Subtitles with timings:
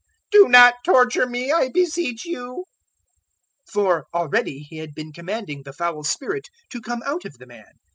[0.31, 2.65] Do not torture me, I beseech you."
[3.67, 7.45] 008:029 For already He had been commanding the foul spirit to come out of the
[7.45, 7.73] man.